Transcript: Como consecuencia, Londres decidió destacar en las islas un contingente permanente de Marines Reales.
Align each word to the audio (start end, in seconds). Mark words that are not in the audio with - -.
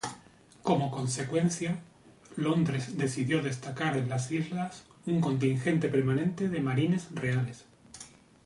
Como 0.63 0.89
consecuencia, 0.89 1.77
Londres 2.35 2.97
decidió 2.97 3.43
destacar 3.43 3.95
en 3.97 4.09
las 4.09 4.31
islas 4.31 4.81
un 5.05 5.21
contingente 5.21 5.89
permanente 5.89 6.49
de 6.49 6.59
Marines 6.59 7.05
Reales. 7.11 7.65